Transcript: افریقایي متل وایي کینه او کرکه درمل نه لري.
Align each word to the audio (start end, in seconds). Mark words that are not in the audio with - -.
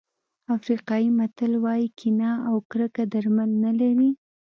افریقایي 0.55 1.09
متل 1.17 1.51
وایي 1.63 1.87
کینه 1.99 2.31
او 2.49 2.55
کرکه 2.69 3.03
درمل 3.13 3.51
نه 3.63 3.71
لري. 3.79 4.11